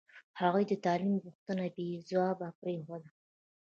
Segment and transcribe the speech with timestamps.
[0.41, 3.09] هغوی د تعلیم غوښتنه بې ځوابه پرېښوده.